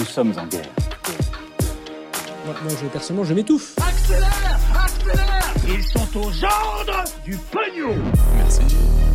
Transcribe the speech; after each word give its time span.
Nous 0.00 0.06
sommes 0.06 0.32
en 0.38 0.46
guerre. 0.46 0.64
Moi, 2.46 2.54
moi, 2.62 2.72
je, 2.80 2.86
personnellement, 2.86 3.24
je 3.28 3.34
m'étouffe. 3.34 3.74
Accélère 3.86 4.58
Accélère 4.82 5.54
Ils 5.68 5.84
sont 5.84 6.18
aux 6.18 6.42
ordres 6.42 7.04
du 7.22 7.36
pognon 7.36 7.94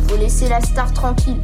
Faut 0.08 0.16
laisser 0.16 0.48
la 0.48 0.60
star 0.60 0.92
tranquille. 0.92 1.40